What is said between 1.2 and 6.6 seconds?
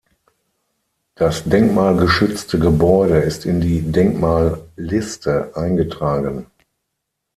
denkmalgeschützte Gebäude ist in die Denkmalliste eingetragen.